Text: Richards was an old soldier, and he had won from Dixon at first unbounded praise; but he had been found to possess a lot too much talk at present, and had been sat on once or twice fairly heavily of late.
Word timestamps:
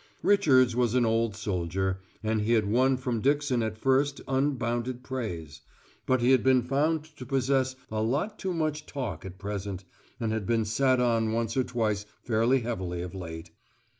Richards 0.23 0.75
was 0.75 0.95
an 0.95 1.05
old 1.05 1.35
soldier, 1.35 1.99
and 2.23 2.41
he 2.41 2.53
had 2.53 2.65
won 2.67 2.97
from 2.97 3.21
Dixon 3.21 3.61
at 3.61 3.77
first 3.77 4.19
unbounded 4.27 5.03
praise; 5.03 5.61
but 6.07 6.21
he 6.21 6.31
had 6.31 6.43
been 6.43 6.63
found 6.63 7.03
to 7.17 7.23
possess 7.23 7.75
a 7.91 8.01
lot 8.01 8.39
too 8.39 8.51
much 8.55 8.87
talk 8.87 9.25
at 9.25 9.37
present, 9.37 9.83
and 10.19 10.31
had 10.33 10.47
been 10.47 10.65
sat 10.65 10.99
on 10.99 11.33
once 11.33 11.55
or 11.55 11.63
twice 11.63 12.07
fairly 12.23 12.61
heavily 12.61 13.03
of 13.03 13.13
late. 13.13 13.51